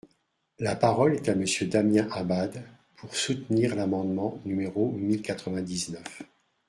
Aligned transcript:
La 0.57 0.75
parole 0.75 1.13
est 1.13 1.29
à 1.29 1.35
Monsieur 1.35 1.67
Damien 1.67 2.09
Abad, 2.11 2.63
pour 2.95 3.15
soutenir 3.15 3.75
l’amendement 3.75 4.39
numéro 4.45 4.91
mille 4.93 5.21
quatre-vingt-dix-neuf. 5.21 6.23